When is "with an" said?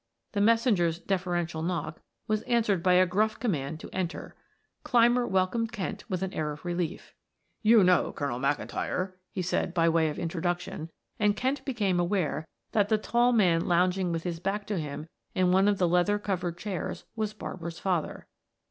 6.09-6.33